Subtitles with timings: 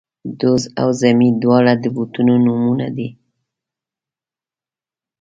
[0.39, 3.09] دوز او زمۍ، دواړه د بوټو نومونه دي